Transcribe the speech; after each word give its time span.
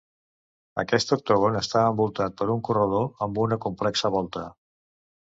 Aquest 0.83 1.13
octògon 1.17 1.59
està 1.61 1.85
envoltat 1.91 2.39
per 2.41 2.49
un 2.57 2.65
corredor 2.71 3.09
amb 3.27 3.41
una 3.47 3.63
complexa 3.71 4.17
volta. 4.21 4.51